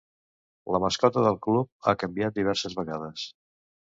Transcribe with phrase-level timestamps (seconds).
[0.75, 3.29] La mascota del club ha canviat diverses vegades.